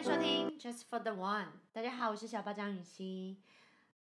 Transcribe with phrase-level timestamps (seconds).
[0.00, 1.48] 迎收听 Just for the One。
[1.74, 3.36] 大家好，我是小八张雨欣。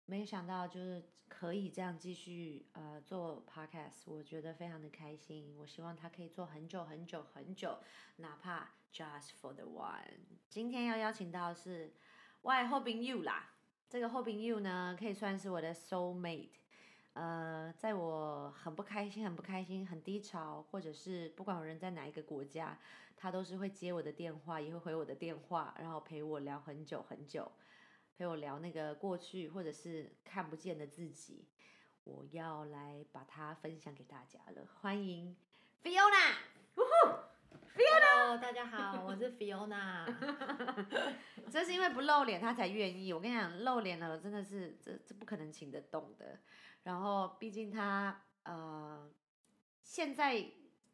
[0.06, 5.56] 没有想到就是可以这样继续呃做 podcast，我觉得非常的开心。
[5.58, 7.78] 我希望它可以做很久很久很久，
[8.18, 10.20] 哪怕 Just for the One。
[10.50, 11.94] 今天要邀请到是
[12.42, 13.52] Why Hoping You 啦，
[13.88, 16.50] 这个 Hoping You 呢可以算是我的 soul mate。
[17.14, 22.78] 呃，在我很不开心、很不开心、很低潮，或者是不管我人在哪一个国家，
[23.16, 27.52] 他都是会接我的电话，也会回我的电话，然后陪我聊很久很久，
[28.18, 31.48] 陪我聊那个过去或者是看不见的自己。
[32.04, 35.36] 我要来把它分享给大家了，欢迎
[35.82, 36.36] Fiona。
[37.78, 40.06] Hello，大家好，我是 Fiona。
[41.50, 43.12] 这是因为不露脸他才愿意。
[43.12, 46.40] 我跟你讲，露脸了真的是这这不可能请得动的。
[46.84, 49.10] 然后，毕竟他呃，
[49.82, 50.46] 现在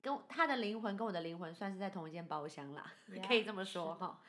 [0.02, 2.92] 跟他的灵魂跟我的灵魂算是在同一间包厢啦，
[3.28, 4.20] 可以这么说哈。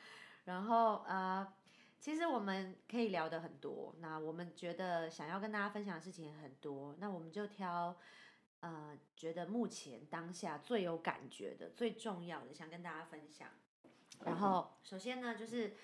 [0.45, 1.53] 然后呃，
[1.99, 7.95] 其实我们可以聊的很多，那我们觉得想要跟大家分享的事情很多，那我们就挑
[8.59, 13.47] 呃，觉得目前当下最有感觉的、最重要的，想跟大家分享。
[14.23, 15.75] 然后，首先呢，就是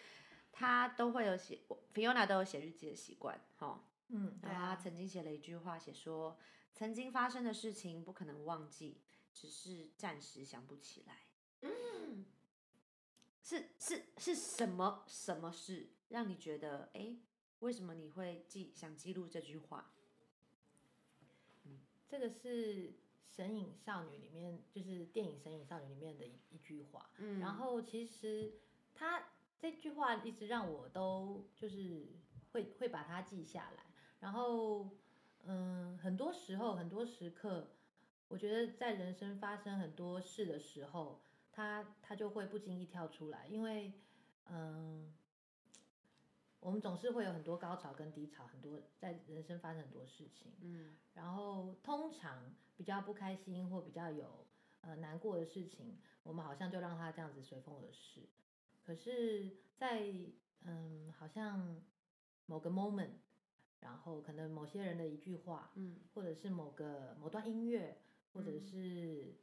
[0.52, 1.60] 他都会有写
[1.94, 3.82] ，Fiona 都有写日记的习惯，哈。
[4.10, 6.38] 嗯，然后他曾经写了一句话，写说
[6.74, 9.02] 曾经发生的事情不可能忘记，
[9.34, 11.26] 只是暂时想不起来。
[11.62, 12.26] 嗯，
[13.44, 17.18] 是是是什么什么事让你觉得哎，
[17.60, 19.92] 为什么你会记想记录这句话？
[21.66, 22.90] 嗯，这个是
[23.30, 27.10] 《神隐少女》里面，就是电影《神隐少女》里面的一一句话。
[27.18, 28.54] 嗯，然后其实
[28.94, 32.08] 他这句话一直让我都就是
[32.52, 33.86] 会会把它记下来。
[34.20, 34.90] 然后，
[35.44, 37.72] 嗯，很多时候，很多时刻，
[38.30, 41.20] 我觉得在人生发生很多事的时候，
[41.52, 43.92] 他他就会不经意跳出来，因为，
[44.46, 45.14] 嗯，
[46.60, 54.46] 我们总是会有很多高潮跟低潮，很多在人生发生很多事情，嗯，然后通常比较不开心或比较有
[54.82, 58.30] 呃难过的事情，我们好像就让它这样子随风而逝，
[58.86, 60.14] 可是，在
[60.62, 61.82] 嗯，好像
[62.46, 63.12] 某个 moment。
[63.82, 67.98] 然后可能某些人的一句话，嗯，或者是某个某段音乐，
[68.34, 69.36] 或者是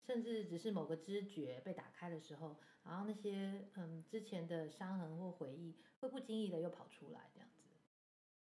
[0.00, 7.62] 甚至只是某个知觉被打开的时候，然后那些嗯之前的伤痕或回忆会不经意的又跑出来，这样子。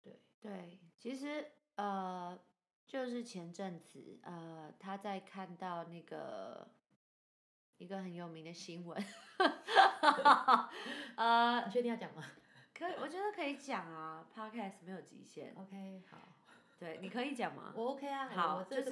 [0.02, 2.38] 对对，其实呃
[2.86, 6.68] 就是前阵子呃他在看到那个
[7.78, 9.00] 一个很有名的新闻，
[11.16, 12.24] 呃，你确定要讲吗？
[12.74, 15.54] 可以，我觉得可以讲啊，Podcast 没有极限。
[15.56, 16.18] OK，好，
[16.82, 17.72] 对，你可以讲吗？
[17.76, 18.90] 我 OK 啊，好，就是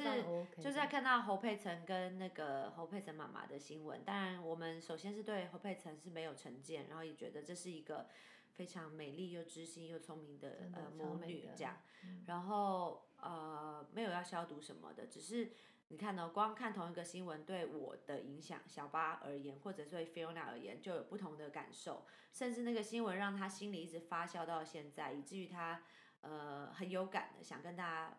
[0.57, 4.05] 就是在看到侯佩岑跟那个侯佩岑妈妈的新闻。
[4.05, 8.07] 当然，我们首先是对侯佩岑是没有成见，然后也觉得这是一个
[8.53, 11.79] 非常美丽又知心又聪明的呃母女这样。
[12.27, 15.51] 然后呃没有要消毒什么的，只是。
[15.93, 16.29] 你看呢？
[16.29, 22.07] 光看同一个新闻对我的影响，小巴而言，或者对 Fiona 而言，就有不同的感受。
[22.33, 25.83] 甚至那个新闻让他心里一直发酵到现在，以至于他
[26.21, 28.19] 呃很有感的想跟大家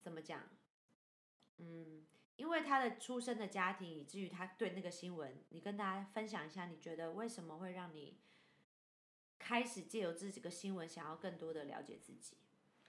[0.00, 0.42] 怎么讲？
[1.58, 2.06] 嗯，
[2.36, 8.18] 因为他的出生的家庭，以至于他对那个新闻，你跟大家分享一下，你觉得为什么会让你
[9.38, 12.36] 开始借由这几个新闻，想要更多的了解自己？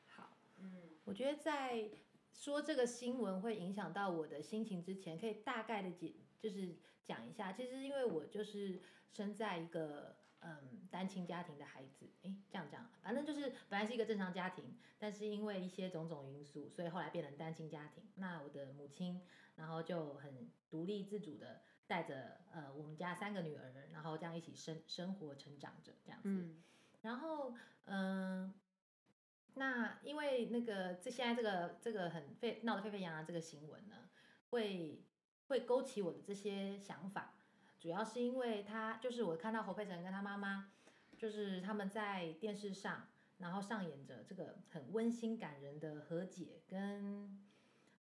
[0.08, 1.90] 好，嗯，我觉得在。
[2.36, 7.54] 说这个新闻会影响到我的心情之前，可以大概的解，就是讲一下。
[7.54, 18.04] 其实因为我就是生在一个嗯单亲家庭的孩子，诶，这样讲，反正就是本来是一个正常家庭，但是因为一些种种因素，所以后来变成单亲家庭。
[18.16, 19.22] 那我的母亲，
[19.56, 26.56] 然后就很独立自主的带着呃我们家三个女儿，然后这样一起生生活成长着这样子。
[27.02, 27.54] 然后
[27.86, 28.54] 嗯。
[29.56, 34.10] 那因为那个这现在这个这个很沸闹得沸沸扬扬这个新闻呢，
[34.50, 35.04] 会
[35.46, 37.36] 会勾起我的这些想法，
[37.84, 40.72] 主要是因为他就是我看到侯佩岑跟他妈妈，
[41.18, 43.10] 就是他们在电视上，
[43.40, 47.46] 然后上演着这个很温馨感人的和解跟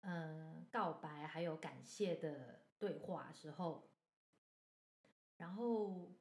[0.01, 3.89] 嗯告白还有感谢的对话时候，
[5.37, 6.11] 然后。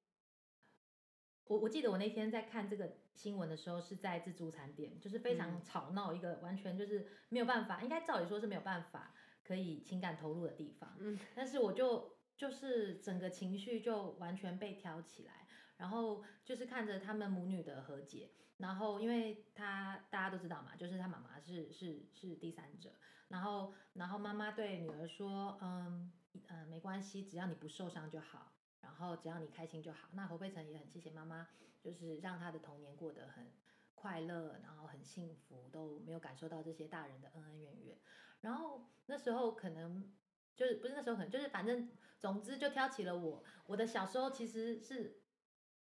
[1.45, 9.13] 我我记得我那天在看这个新闻的时候，是在自助餐店，就是非常吵闹，一个完全就是没有办法，应该照理说是没有办法
[9.43, 10.95] 可以情感投入的地方。
[11.01, 15.47] 嗯，但是我就就是整个情绪就完全被挑起来，
[15.77, 22.95] 然后就是看着他们母女的和解，然后因为他大家都知道嘛，就是他妈妈是是是第三者，
[23.29, 26.11] 然后然后妈妈对女儿说，嗯
[26.49, 28.53] 嗯没关系，只要你不受伤就好。
[28.81, 30.09] 然后只要你开心就好。
[30.15, 31.47] 那侯佩岑也很谢谢妈妈，
[31.83, 33.53] 就是让他的童年过得很
[33.95, 37.99] 快乐，然后很幸福，都没有感受到这些大人的恩恩怨怨。
[38.41, 40.11] 然后那时候可能
[40.57, 41.89] 就是不是那时候可能就是反正
[42.19, 43.43] 总之就挑起了我。
[43.67, 45.21] 我的小时候其实是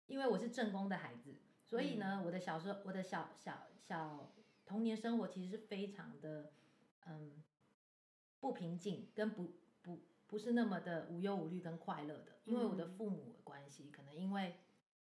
[0.06, 4.32] 因为我是正宫的孩子，所以呢，我的小时候我的小小小
[4.64, 6.52] 童年生活其实是非常的
[7.06, 7.42] 嗯
[8.40, 14.56] 不平静，跟不不不是那么的无忧无虑跟快乐的，因为我的父母的关系，可能因为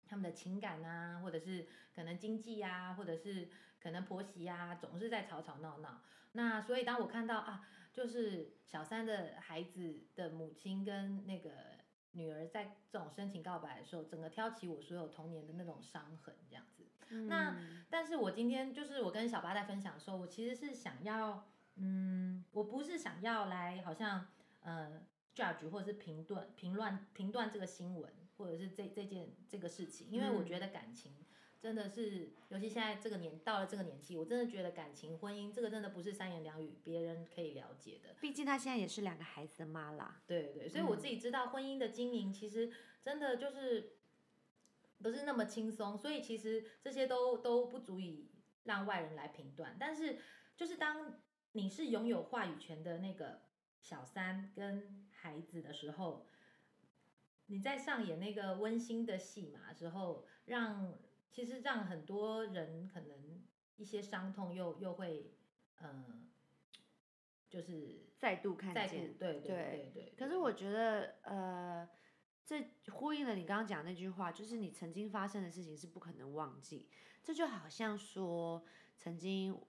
[0.06, 3.48] 他们的情感啊，或者是可能经济啊，或者是
[3.84, 6.00] 可能婆媳啊，总是在吵吵闹闹。
[6.32, 11.50] 那所以当我看到啊，就是小三的孩子的母亲跟那个
[12.12, 16.88] 女儿在这种深情告白的时候，整个挑起我所有童年的那种伤痕，这样子。
[17.28, 17.54] 那
[17.90, 21.46] 但是我今天就是我跟小八在分享的时候，我其实是想要，
[21.76, 24.28] 嗯，我不是想要来好像
[24.62, 25.02] 呃
[25.36, 31.14] judge 或者是评断评论评断这个新闻，或者是这这件这个事情，因为我觉得感情。
[31.64, 38.14] 真的是，尤其现在这个年到了这个年纪，我真的觉得感情、婚姻这个真的不是三言两语别人可以了解的。
[38.20, 40.20] 毕竟她现在也是两个孩子的妈啦。
[40.26, 42.70] 对对，所以我自己知道婚姻的经营其实
[43.00, 43.96] 真的就是
[44.98, 48.30] 不是那么轻松，所以其实这些都都不足以
[48.64, 49.74] 让外人来评断。
[49.80, 50.18] 但是
[50.58, 51.18] 就是当
[51.52, 53.40] 你是拥有话语权的那个
[53.80, 56.26] 小三跟孩子的时候，
[57.46, 60.98] 你在上演那个温馨的戏码之后，让。
[61.34, 63.42] 其实让很多人可能
[63.74, 65.34] 一些伤痛又又会，
[65.80, 66.30] 嗯，
[67.50, 70.14] 就是再度看见，对对对对。
[70.16, 71.90] 可是我觉得，呃，
[72.46, 76.88] 这呼应了你刚刚讲那句话，就是你曾经发生的事情是不可能忘记。
[77.24, 78.64] 这就好像说，
[78.96, 79.60] 曾经，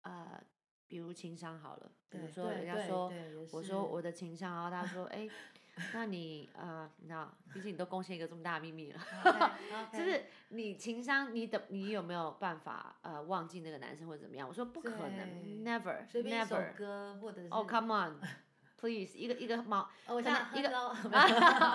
[0.00, 0.42] 呃，
[0.88, 3.12] 比如情商好了，比如说人家说，
[3.52, 5.28] 我说我的情商，然后他说， 哎。
[5.94, 9.00] 那你呃，你知道，毕竟你都贡献一个这么大的秘密了，
[9.92, 14.46] 就是你情商，你的你有没有办法呃忘记那个男生或者怎么样？
[14.46, 16.74] 我说不可能，never，never。
[16.74, 20.68] 歌或者是哦，come on，please，一个一个猫，我想一个，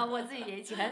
[0.07, 0.91] 我自己也起来，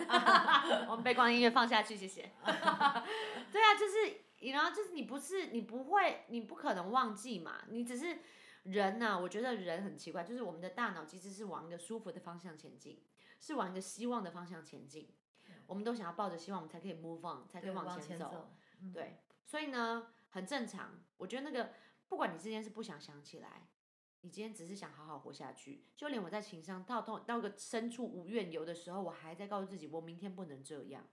[0.89, 2.31] 我们背光音乐放下去，谢谢。
[2.43, 8.17] 对啊，就是，然后就是你不是你不会，你不可能忘记嘛，你只是。
[8.65, 13.03] 人呐，我觉得人很奇怪，就是我们的大脑其实是往一个舒服的方向前进，
[13.39, 15.13] 是往一个希望的方向前进。
[15.67, 18.51] 我们都想要抱着希望，我们才可以 move on，才可以往前走。
[18.91, 21.03] 对，所以呢，很正常。
[21.17, 21.73] 我觉得那个，
[22.07, 23.67] 不管你今天是不想想起来，
[24.21, 31.07] 你今天只是想好好活下去，就连我在情商到到到个深处无怨尤的时候，我还在告诉自己，我明天不能这样。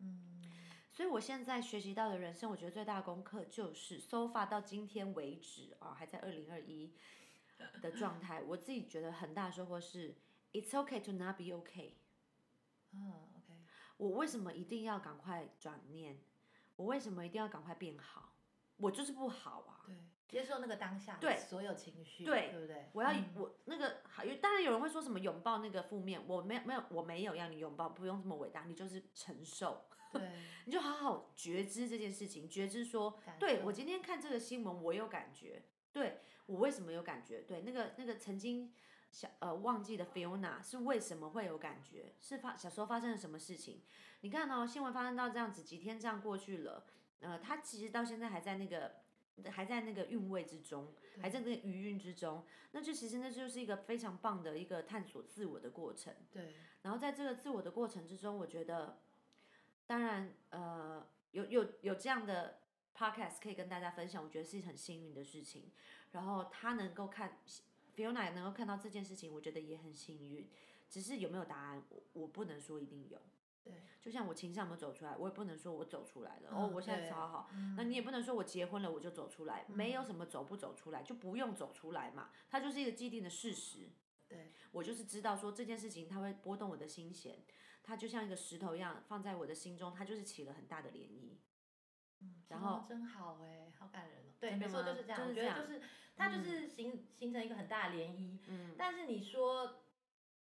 [0.00, 0.47] 嗯。
[0.98, 6.92] 所以，我现在学习到的人生，我觉得最大的功课就是，so far 到今天为止啊，还在二零二一
[7.80, 8.42] 的状态。
[8.42, 10.16] 我自己觉得很大的收获是
[10.52, 11.92] ，it's okay to not be okay。
[12.90, 13.62] 嗯，OK。
[13.98, 16.18] 我为什么一定要赶快转念？
[16.74, 18.32] 我为什么一定要赶快变好？
[18.78, 19.86] 我就是不好啊。
[19.86, 19.94] 对，
[20.26, 22.90] 接受那个当下，对所有情绪，对，对不对？
[22.92, 29.84] 我要我那个，好，当然有人会说什么拥抱那个负面，我没有没有，我没有要你拥抱，不用这么伟大，你就是承受。
[30.12, 30.22] 对，
[30.66, 35.62] 你就好好觉知这件事情，觉知说，对我今天看这个新闻，我有感觉，
[35.92, 37.42] 对我为什么有感觉？
[37.42, 38.72] 对，那个那个曾经
[39.10, 42.14] 小呃忘记的 Fiona 是为什么会有感觉？
[42.20, 43.82] 是发小时候发生了什么事情？
[44.20, 46.86] 你看哦，新闻发生到这样子，几天这样过去了，
[47.20, 48.96] 呃，他其实到现在还在那个
[49.50, 56.14] 还在那个韵味之中，还在那个余韵之中，那就其实那就是一个非常棒的一个探索自我的过程。
[56.30, 59.00] 对，然后在这个自我的过程之中，我觉得。
[59.88, 62.60] 当然，呃，有有有这样的
[62.94, 65.72] podcast 可以跟大家分享，我觉得是很幸运的事情。
[66.12, 67.38] 然后他能够看
[67.96, 70.46] ，Fiona 能够看到这件事情，我觉得也很幸运。
[70.90, 73.18] 只是有没有答案，我我不能说一定有。
[73.64, 76.50] 对，就像我情商有没有走出来，我也不能说我走出来了。
[76.50, 77.50] 哦，我现在超好。
[77.74, 82.28] 那你也不能说我结婚了我就走出来，没有什么走不走出来，就不用走出来嘛。
[82.50, 83.88] 它就是一个既定的事实。
[84.28, 87.38] 对，我就是知道说这件事情它会波动我的心弦。
[87.88, 91.38] 它就像一个石头一样放在我的心中，它就是起了很大的涟漪。
[92.20, 94.34] 嗯，然后真好哎，好感人哦。
[94.38, 95.26] 对，没错，就是这样。
[95.26, 95.80] 我觉得就是
[96.14, 98.40] 它就是形形成一个很大的涟漪。
[98.48, 98.74] 嗯。
[98.76, 99.84] 但是你说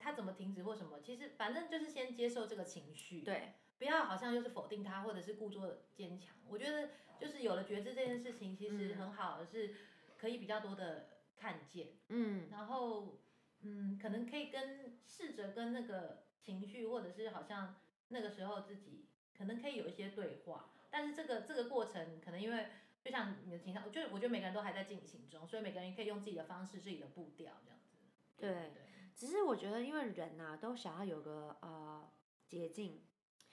[0.00, 1.00] 它怎么停止或什么？
[1.00, 3.22] 其实反正就是先接受这个情绪。
[3.22, 3.52] 对。
[3.78, 6.34] 不要好像就是否定它，或者是故作坚强。
[6.48, 6.90] 我觉得
[7.20, 9.76] 就是有了觉知这件事情，其实很好的是
[10.16, 11.90] 可以比较多的看见。
[12.08, 12.48] 嗯。
[12.50, 13.20] 然后
[13.60, 16.26] 嗯，可能可以跟试着跟那个。
[16.48, 17.76] 情绪，或者是好像
[18.08, 19.04] 那个时候自己
[19.36, 22.68] 可能可以有一些对话，但是这个这个过程可能因为
[23.02, 27.98] 就像你的情商，我觉得我觉得每个人都还在进行中，所以每个人可以用自己的方式、自己的步调这样子。
[28.38, 28.72] 对，
[29.14, 32.10] 只是我觉得因为人呐都想要有个呃
[32.46, 33.02] 捷径，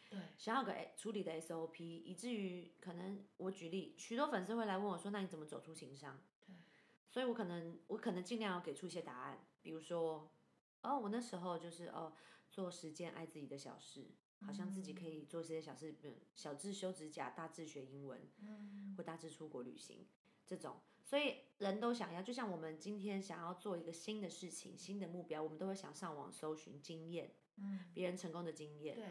[0.10, 6.22] 对，想要个处理的 SOP，以至于可能我举例，许多粉丝会来问我说，那你怎么走出情商？
[6.48, 6.56] 对，
[7.10, 10.32] 所以我可能我可能尽量要给出一些答案，比如说，
[10.82, 12.14] 哦，我那时候就是哦，
[12.56, 14.06] 做十件爱自己的小事，
[14.40, 20.08] 好像自己可以做这些小事，嗯，小智修指甲，大智学英文，嗯，或大智出国旅行，
[20.48, 20.78] 这种。
[21.04, 28.96] 所以人都想要，就像我们今天想要做一个新的事情、新的目标，我们都会想上网搜寻经验，嗯，别人成功的经验。
[28.96, 29.06] 对。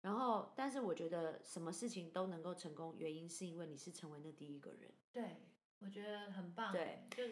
[0.00, 4.90] 然后，但是我觉得什么事情都能够成功，原因是因为你是成为那第一个人。
[5.12, 5.36] 对，
[5.80, 6.72] 我觉得很棒。
[6.72, 7.22] 对，就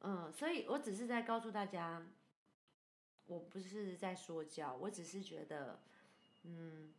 [0.00, 2.04] 嗯，所以我只是在告诉大家，
[3.30, 5.80] 我不是在说教，我只是觉得，
[6.42, 6.92] 嗯，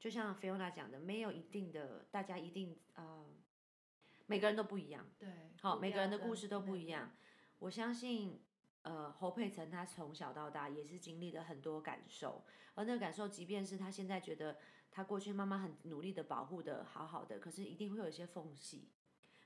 [0.00, 3.26] 就像菲欧娜讲的，没有一定的，大家一定啊。
[4.28, 5.28] 每个人都不一样，对，
[5.60, 7.12] 好，每个人的故事都不一样。
[7.58, 8.40] 我相信，
[8.82, 12.42] 呃，侯佩岑她从小到大也是经历了很多感受，
[12.74, 14.56] 而那个感受，即便是她现在觉得
[14.90, 18.88] 她过去妈妈很努力的保护的好好的，可是一定会有一些缝隙，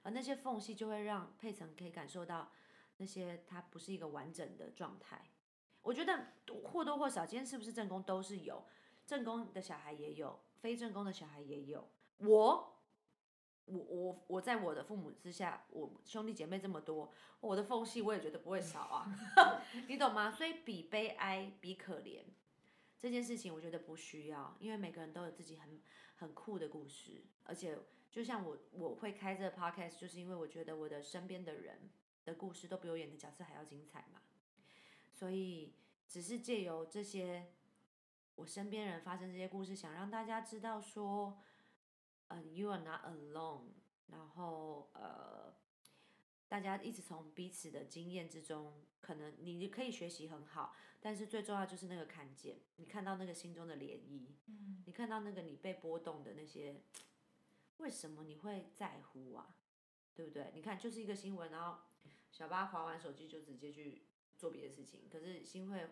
[0.03, 2.53] 而那些缝隙就会让佩岑可以感受到
[2.99, 5.29] 那些他不是一个完整的状态。
[5.83, 6.27] 我觉得
[6.65, 8.65] 或多或少，今天是不是正宫都是有，
[9.07, 12.77] 正宫的小孩也有，非正宫的小孩也有，我。
[13.67, 19.07] 我我我在我的父母之下，我兄弟姐妹这么多，我的缝隙我也觉得不会少啊，
[19.87, 20.29] 你懂吗？
[20.29, 22.25] 所以比悲哀比可怜
[22.99, 25.81] 这件事情，我觉得不需要，因为每个人都有自己很
[26.17, 27.79] 很酷的故事，而且
[28.11, 31.91] 就像我我会开这个 podcast，就是因为我觉得我的身边的人
[32.25, 34.21] 的故事都比我演的角色还要精彩嘛，
[35.21, 35.75] 所以
[36.09, 37.53] 只是借由这些
[38.37, 41.43] 我身边人发生这些故事，想让大家知道说。
[42.33, 43.73] 嗯，You are not alone。
[44.07, 45.53] 然后呃，
[46.49, 56.81] 大家一直从彼此的经验之中，可能你可以学习很好，但是最重要就是那个看见，你看到那个心中的涟漪，嗯，你看到那个你被波动的那些，
[57.79, 59.57] 为什么你会在乎啊？
[60.15, 60.53] 对不对？
[60.55, 61.81] 你看就是一个新闻，然后
[62.31, 64.03] 小八划完手机就直接去
[64.41, 65.87] 做别的事情，可是新会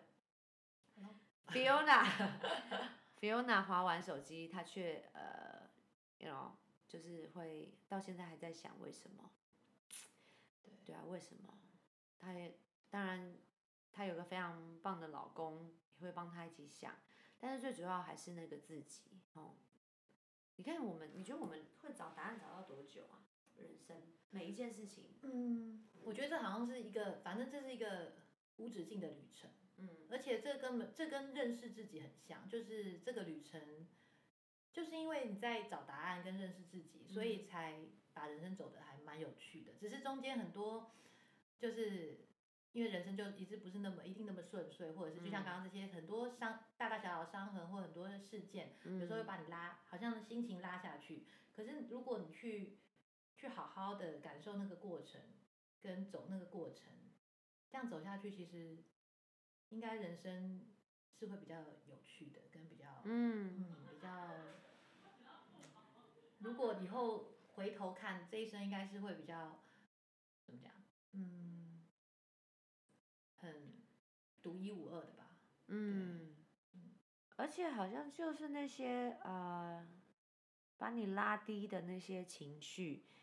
[1.47, 5.69] ，Fiona，Fiona 划 完手机，他却呃。
[6.21, 6.51] know，
[6.87, 9.31] 就是会到现在还在想为什么？
[10.63, 11.53] 对对啊，为什么？
[12.19, 12.57] 他也
[12.89, 13.37] 当然，
[13.93, 16.95] 他有个非常棒的老公，也会帮他一起想。
[17.39, 19.03] 但是最主要还是那个自己
[19.33, 19.55] 哦。
[20.57, 23.23] 你看我们，你觉得我们会找答案找到多久啊？
[23.55, 24.01] 人生
[24.31, 28.13] 每一件事情，嗯，我觉得这好像是一个，反正这是一个
[28.59, 29.49] 无止境的旅程。
[29.77, 33.87] 嗯，而且这根本这跟认识自己很像，就是这个旅程。
[34.71, 37.79] 就是因为你在找答案跟认识自己，所以才
[38.13, 39.73] 把人生走的还蛮有趣的。
[39.79, 40.91] 只是中间很多，
[41.57, 42.27] 就是
[42.71, 51.25] 因为人生就一直不是那么一定那么顺遂，或者是就像刚刚这些很多伤大大小小的伤痕或很多的事件，有时候会把你拉，好像心情拉下去。
[51.51, 52.77] 可是如果你去
[53.35, 55.19] 去好好的感受那个过程，
[55.81, 56.93] 跟走那个过程，
[57.71, 58.83] 这样走下去，其实
[59.69, 60.65] 应该人生
[61.17, 64.29] 是会比较有趣的，跟比较嗯嗯比较。
[66.39, 69.59] 如果以后回头看这一生，应该是会比较
[70.45, 70.71] 怎么讲？
[71.11, 71.85] 嗯，
[73.35, 73.83] 很
[74.41, 75.35] 独一无二的吧。
[75.67, 76.35] 嗯，
[77.35, 79.85] 而且好像就是那些呃，
[80.77, 83.18] 把你拉低的那些情绪，才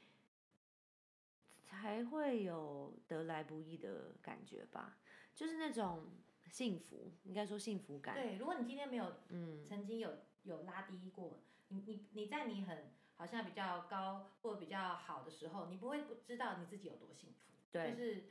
[2.10, 4.98] 会有得来不易的感觉吧。
[5.34, 6.06] 就是那种
[6.50, 8.14] 幸福，应该说幸福感。
[8.14, 10.12] 对，如果你今天没有，嗯，曾经有
[10.44, 12.94] 有拉低过，你你你在你很。
[13.18, 17.54] 好像比较高或比较好的时候，你不会不知道你自己有多幸福。
[17.72, 18.24] 对，就是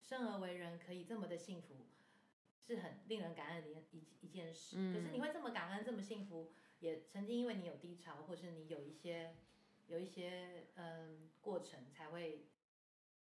[0.00, 1.84] 生而为人可以这么的幸福，
[2.66, 4.76] 是很令人感恩的一一一件事。
[4.78, 4.94] 嗯。
[4.94, 6.50] 可是你会这么感恩，这么幸福，
[6.80, 9.36] 也曾经因为你有低潮，或是你有一些
[9.86, 12.46] 有一些嗯过程，才会，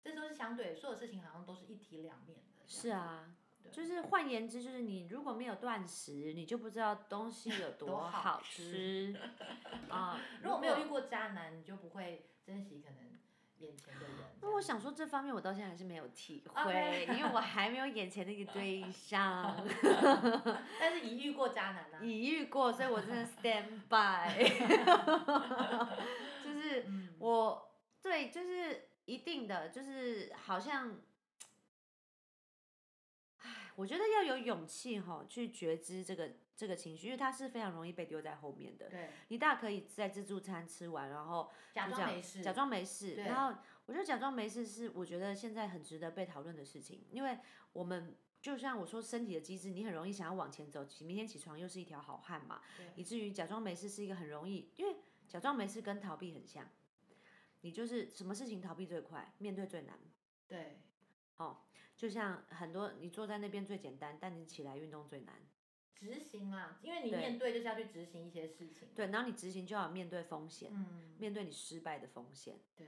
[0.07, 2.63] 这都是相对，所有事情好像都是一体两面的。
[2.67, 3.35] 是啊。
[3.73, 9.13] 就是换言之，就是你如果没有断食，你就不知道东西有 多好吃
[9.91, 10.21] 啊。
[10.41, 12.99] 如果没有遇过渣男，你就不会珍惜可能
[13.59, 14.11] 眼前的人。
[14.41, 19.57] 那我想说，这方面我到现在还是没有体会，因为我还没有眼前那个对象。
[20.79, 21.99] 但是已遇过渣男啊。
[22.01, 24.45] 已遇过，所以我真的 stand by。
[26.45, 26.87] 就是
[27.19, 27.69] 我
[28.01, 31.01] 对，就是一定的，就是好像。
[33.77, 38.89] 我觉得要有勇气哈，去觉知这个这个情绪，因为它是非常容易被丢在后面的。
[38.89, 43.17] 对，你大可以在自助餐吃完，然后假装没事，假装没事。
[43.17, 47.39] 然后我觉得假装没事是我觉得现在很值得被讨论的事情，因为
[47.75, 52.63] 我们就像我说身体的机制，你很容易想要往前走，起明天起床又是一条好汉嘛，
[52.95, 54.97] 以至于假装没事是一个很容易，因为
[55.29, 56.67] 假装没事跟逃避很像，
[57.67, 59.99] 你就是什么事情逃避最快，面对最难。
[60.47, 60.79] 对，
[61.39, 61.65] 哦，
[61.97, 65.35] 就像很多你坐在那边最简单，但你起来运动最难。
[65.93, 68.91] 执行啦，因为你面对就是要去执行一些事情。
[68.95, 70.71] 对，然后你执行就要面对风险，
[71.19, 72.61] 面对你失败的风险。
[72.77, 72.87] 对，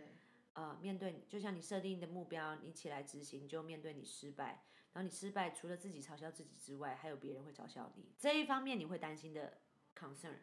[0.52, 8.12] 呃，面对就像你设定的目标，你起来执行就面对你失败，然后你失败除了自己嘲笑自己之外，还有别人会嘲笑你。
[8.16, 9.58] 这一方面你会担心的
[9.96, 10.36] concern，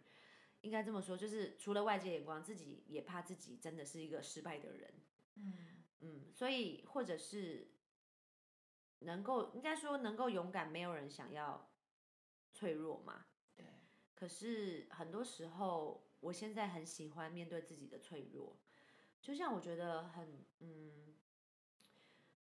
[0.66, 4.94] 应该这么说，就是除了外界眼光，自己也怕自己真的是一个失败的人。
[5.36, 5.54] 嗯
[6.02, 7.72] 嗯，所以或者是
[9.00, 11.70] 能够应该说能够勇敢，没有人想要。
[12.58, 13.66] 脆弱嘛，对。
[14.14, 18.58] 可是很多时候，我现在很喜欢面对自己的脆弱。
[19.22, 21.14] 就像我觉得很，嗯，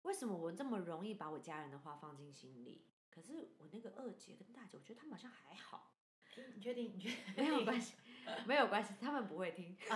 [0.03, 2.86] 为什么我这么容易把我家人的话放进心里？
[3.10, 5.95] 可是我那个二姐跟大姐，我觉得他们好像还好。
[6.53, 6.93] 你确定？
[6.93, 7.95] 你确没有关系，
[8.46, 9.77] 没有关系，他们不会听。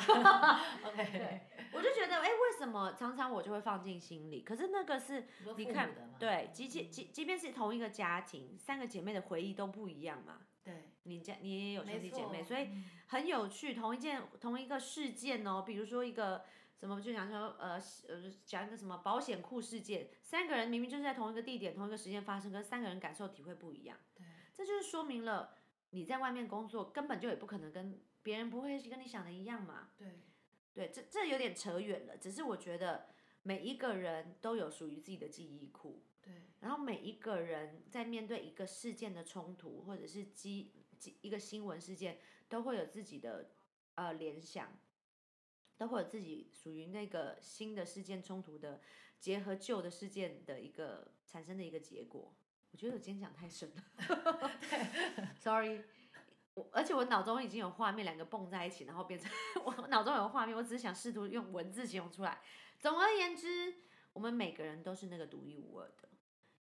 [0.86, 1.12] OK。
[1.12, 1.42] 对，
[1.74, 4.42] 我就觉得，哎，为什么常常我就会放进心里？
[4.42, 5.26] 可是那个是，
[5.58, 10.42] 你看，对，即即即即便是同一个家庭，三个姐妹的回忆都不一样嘛。
[10.64, 10.92] 对。
[11.04, 12.70] 你家你也有兄弟姐妹，所以
[13.08, 13.74] 很有趣。
[13.74, 16.46] 同一件同一个事件哦，比如说一个
[16.76, 23.98] 什么，就想说，呃呃，讲一个什么保险库事件，三个人明明就是在同一个地点、同一个时间发生，可是三个人感受体会不一样。
[24.14, 24.24] 对。
[24.54, 25.56] 这就是说明了。
[25.92, 29.90] 你在外面工作，根本就也不可能跟别人不会跟你想的一样嘛。
[29.98, 30.20] 对，
[30.74, 32.18] 对，这这有点扯远了。
[32.18, 33.08] 只是我觉得
[33.44, 36.04] 每一个人都有属于自己的记忆库。
[36.22, 36.34] 对。
[36.60, 43.52] 然后每一个人在面对一个事件的冲突，或者是机机一个新闻事件，都会有自己的
[43.96, 44.78] 呃联想，
[45.78, 48.82] 都会有自己属于那个新的事件冲突的
[49.20, 52.36] 结合旧的事件的一个产生的一个结果。
[52.72, 54.52] 我觉得我今天讲太深了，
[55.40, 55.84] Sorry，我
[56.72, 59.32] 而且我脑中已经有画面，两个蹦在一起，然后变成
[59.64, 62.42] 我脑中有画面，我只是想试图用文字形容出来。
[62.80, 63.76] 总而言之，
[64.14, 66.10] 我们每个人都是那个独一无二的，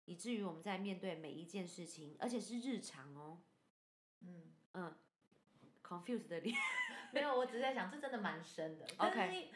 [0.04, 3.42] 以至于我们在面对每一件事情，而且是日常哦，
[4.20, 4.94] 嗯嗯
[5.82, 6.56] ，confused 的脸，
[7.12, 9.50] 没有，我只是在想，这真的蛮深的，OK。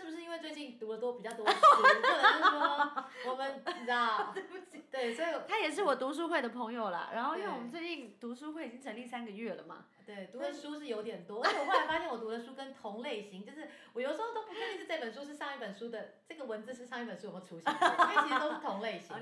[0.00, 4.32] 是不是因为最近读的多比较多书，或者是说 我们你知道？
[4.34, 7.10] 对不起，对，所以他也是我读书会的朋友啦。
[7.12, 11.42] 然后因为我们最近读书会已经成立三个月了嘛，对，读的书是有点多。
[11.42, 19.16] 而且我后来发现我读的书跟同类型，就是我有时候都不确定是这本书是上一本书的这个文字是上一本书有没有出现，因为其实都是同类型。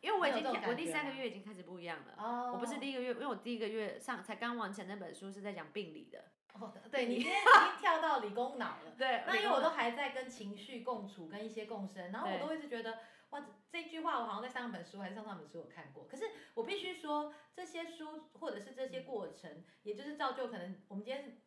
[0.00, 2.14] 因为我已经我第三个月已经开始不一样了。
[2.18, 2.52] 哦。
[2.54, 6.24] 我不是第一个月，因为我第一个月上才刚完成那本书是在讲病理的。
[6.54, 8.94] 哦，对你今天 已经跳到理工脑了。
[8.96, 13.00] 对，那因为我都还在跟情绪共处，跟一些共生，然后我都一直觉得，
[13.34, 16.06] 哇，这句话我好像在上本书还是上上本书有看过。
[16.06, 21.40] 可是我必须说，这些书或者是这些过程，也就是造就可能我们今天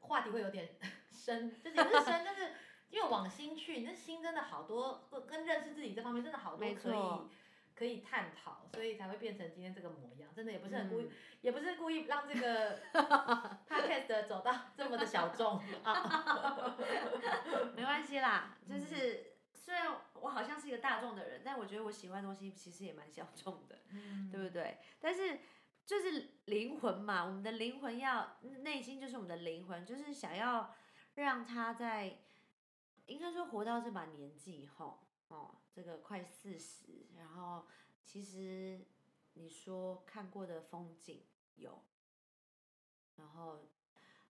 [0.00, 0.76] 话题会有点
[1.12, 2.52] 深，就是也是深，但是
[2.88, 7.28] 因为往心去，那心真的好多，跟认识自己这方面真的好多可以。
[7.76, 10.30] 可以探讨，所以才会变成今天这个模样。
[10.34, 11.10] 真的也不是很故意，
[11.42, 12.80] 也不是故意让这个
[13.68, 15.62] podcast 走到这么的小众。
[17.76, 19.35] 没关系啦，就是
[19.66, 23.80] 虽然我好像是一个大众的人，但我觉得我喜欢的东西其实也蛮小众的，
[24.30, 24.78] 对不对？
[25.00, 25.40] 但是
[25.84, 30.72] 就是灵魂嘛，我们的灵魂要内心就是我们的灵魂，就是想要
[31.16, 32.20] 让他在
[33.06, 35.02] 应该说活到这把年纪以后。
[35.28, 37.66] 哦，这个快四十，然后
[38.04, 38.86] 其实
[39.32, 41.24] 你说看过的风景
[41.56, 41.82] 有，
[43.16, 43.68] 然后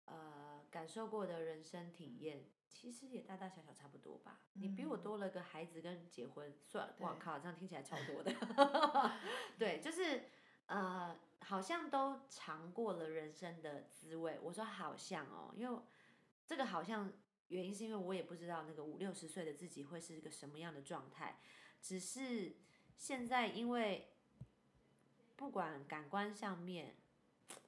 [0.06, 0.43] 呃
[0.74, 4.40] 感受过的人生体验，其实也大大小小差不多吧。
[4.54, 8.34] 你比我多了个孩子跟结婚，算，哇靠，这样听起来超多的。
[9.60, 10.24] 对，就是
[10.66, 14.40] 呃，好像都尝过了人生的滋味。
[14.42, 15.80] 我说好像哦，因为
[16.48, 17.14] 这个好像。
[17.50, 21.38] 原因是因为我也不知道那个五六十岁的自己会是一个什么样的状态，
[21.80, 22.56] 只是
[22.98, 24.12] 现在因为
[25.36, 26.96] 不管感官上面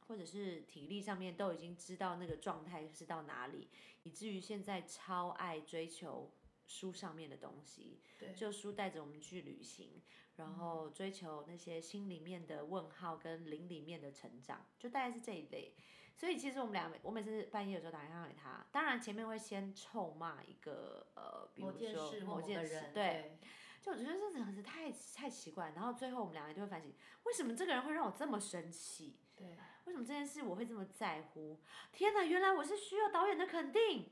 [0.08, 3.70] 或者是体力上面都已经知道那个状态是到哪里，
[4.04, 6.32] 以至于现在超爱追求
[6.66, 8.00] 书上面的东西，
[8.36, 10.02] 就书带着我们去旅行，
[10.36, 15.74] 然后追求那些心里面的问号跟灵里面的成长，就大概是这一类。
[16.18, 23.38] 所以其实我们俩，我每次半夜有时候打电话给他，当然前面会先臭骂一个呃，比如说某件事，对，
[23.82, 25.74] 就我觉得这真的是太太奇怪。
[25.76, 29.18] 然后最后我们两个就会反省，为什么这个人会让我这么生气？
[29.36, 31.60] 对，为什么这件事我会这么在乎？
[31.92, 34.12] 天哪，原来我是需要导演的肯定，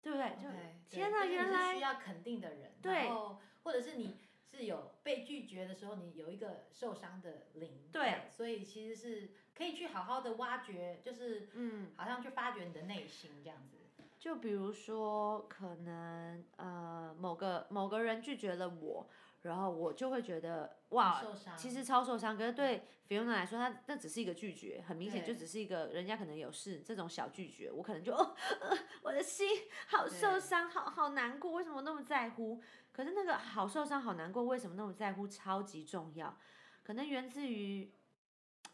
[0.00, 0.36] 对不对？
[0.40, 0.48] 就
[0.88, 3.10] 天哪，原来需要肯定的人，对，
[3.62, 4.16] 或者是你。
[4.48, 13.76] 是有被拒绝的时候，你有一个受伤的灵，对，所以其实是可以去好好的挖掘，就是嗯，好像去发掘你的内心这样子。
[14.18, 19.10] 就比如说，可能呃某个某个人拒绝了我，
[19.42, 21.22] 然后我就会觉得哇，
[21.56, 22.36] 其实超受伤。
[22.36, 29.48] 可是对 Fiona 来说，她那只是一个拒绝，很明显就只是一个人家可能有事这种小拒绝，我可能就哦， 呃我的心
[29.88, 32.60] 好受伤，好好难过，为什么那么在乎？
[32.92, 36.36] 可是那个好受伤、好难过，为什么那么在乎，超级重要，
[36.82, 37.92] 可能源自于。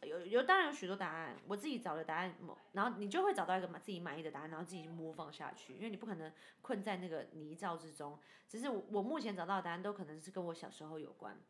[0.03, 8.19] 有有当然有许多答案，我自己找的答案，某然后你就会找到一个满自己满意的答案，然后自己模仿下去，因为你不可能困在那个泥沼之中。
[8.49, 11.41] 只是我我目前找到的答案都可能是跟我小时候有关，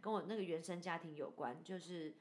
[0.00, 2.14] 跟我那个原生家庭有关，就是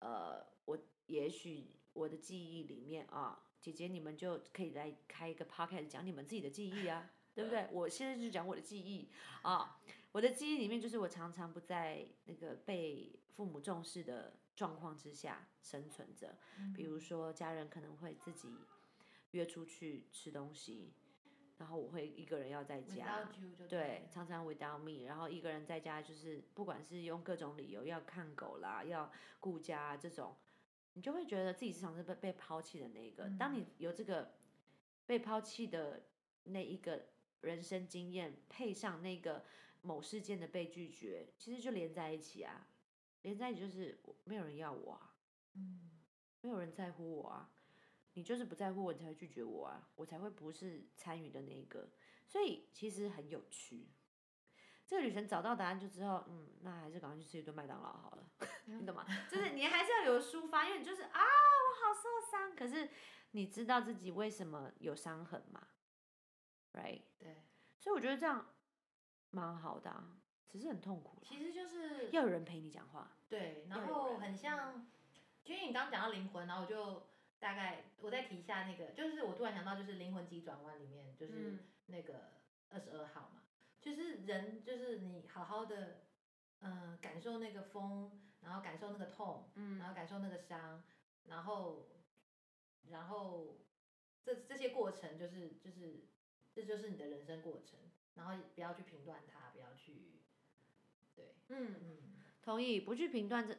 [0.00, 7.66] 呃，我也许我的记忆里面啊，姐姐你们就可以来开一个 podcast 讲你们自己的记忆啊，对不对？
[7.70, 9.08] 我现在就讲我的记忆
[9.42, 9.80] 啊，
[10.12, 16.36] 我的记忆里面就是我常常不在那个被父母重视的状况之下生存着，
[16.74, 18.48] 比如说家人可能会自己
[19.32, 20.92] 约出去吃东西，
[21.58, 23.28] 然后我会一个人要在家。
[23.68, 30.34] 对，常常 without me，然后一个人在家，就是不管是用各种理由要看狗啦，要顾家、啊、这种，
[30.94, 33.30] 你就会觉得自己时常是被被抛弃的那一个。
[33.38, 34.32] 当你有这个
[35.06, 36.02] 被抛弃的
[36.44, 37.04] 那一个
[37.42, 39.44] 人生经验，配上那个
[39.82, 42.66] 某事件的被拒绝，其实就连在一起啊，
[43.22, 45.14] 连在一起就是没有人要我啊，
[45.54, 45.90] 嗯，
[46.40, 47.50] 没有人在乎我啊，
[48.14, 51.88] 你就是不在乎我，你才会拒绝我啊，我才会不是参与的那一个，
[52.26, 53.88] 所以其实很有趣。
[54.86, 58.30] 这个旅程找到答案就之后，嗯，那还是赶快去吃一顿麦当劳好了，
[58.64, 59.04] 你懂吗？
[59.30, 62.88] 就是你还是要有抒发，因为你就是啊，我好受伤，可是
[63.32, 65.68] 你知道自己为什么有伤痕嘛
[66.72, 67.02] ，right？
[67.18, 67.42] 对，
[67.78, 68.46] 所以我觉得这样
[69.30, 74.88] 蛮好的、啊，只是很痛苦，其实就是要有人陪你讲话，对，然后很像，
[75.44, 81.58] 因为你刚刚讲到灵魂，然后我就大概我再提一下那个，就是我突然想到，就是《灵魂急转弯》里面就是嗯。
[81.90, 82.32] 那个
[82.68, 83.40] 二十二号嘛，
[83.80, 86.02] 就是人就是你好好的，
[86.60, 89.78] 嗯、感受那个风，然后感受那个痛，嗯。
[89.78, 90.84] 然后感受那个伤，
[91.24, 91.88] 然后
[92.90, 93.56] 然后
[94.22, 96.04] 这这些过程就是就是
[96.52, 97.78] 这就是你的人生过程，
[98.14, 100.20] 然后不要去评断他，不要去，
[101.14, 101.74] 对，嗯。
[101.80, 101.98] 嗯。
[102.42, 103.58] 同意，不去评断这，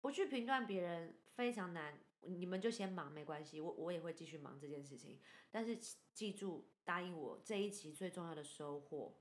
[0.00, 1.98] 不去评断别人非常难。
[2.24, 5.20] 你们就先忙没关系，我我也会继续忙这件事情。
[5.50, 5.76] 但是
[6.14, 9.18] 记住，答应我这一期最重要的收获，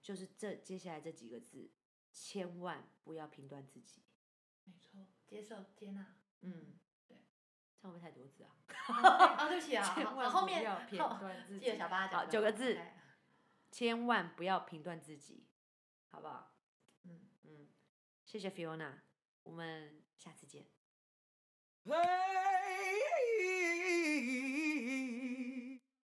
[0.00, 1.72] 就是这接下来这几个字，
[2.12, 4.04] 千万不要评断自己。
[4.64, 6.14] 没错，接受接纳。
[6.42, 7.16] 嗯，对。
[7.82, 8.54] 这样会不会太多字啊？
[8.94, 9.82] 啊，对不起啊，
[10.30, 11.60] 后面后断自己。
[11.60, 12.78] 记得小八讲好，九个字
[13.70, 15.46] 千万不要评断自己，
[16.08, 16.52] 好不好？
[17.04, 17.20] 嗯。
[17.44, 17.68] 嗯，
[18.24, 19.00] 谢谢 Fiona，
[19.42, 20.66] 我们下次见。